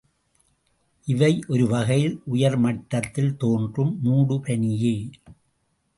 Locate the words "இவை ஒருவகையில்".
1.07-2.21